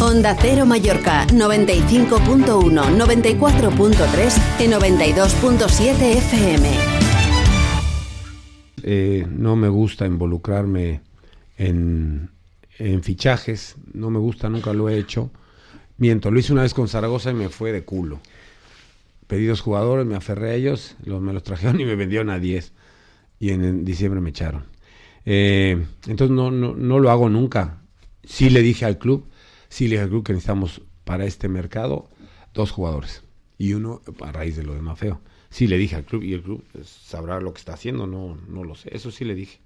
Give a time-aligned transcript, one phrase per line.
[0.00, 6.70] Onda Cero Mallorca 95.1, 94.3 y 92.7 FM.
[8.84, 11.00] Eh, no me gusta involucrarme
[11.56, 12.30] en,
[13.02, 15.32] fichajes, no me gusta, nunca lo he hecho.
[15.96, 18.20] Miento, lo hice una vez con Zaragoza y me fue de culo.
[19.26, 22.38] Pedí dos jugadores, me aferré a ellos, los, me los trajeron y me vendieron a
[22.38, 22.72] 10.
[23.40, 24.62] Y en, en diciembre me echaron.
[25.24, 27.80] Eh, entonces no, no, no lo hago nunca.
[28.22, 29.24] Sí le dije al club,
[29.68, 32.08] sí le dije al club que necesitamos para este mercado
[32.54, 33.22] dos jugadores.
[33.56, 35.20] Y uno a raíz de lo de Mafeo.
[35.50, 38.64] Sí le dije al club y el club sabrá lo que está haciendo, no, no
[38.64, 38.94] lo sé.
[38.94, 39.60] Eso sí le dije.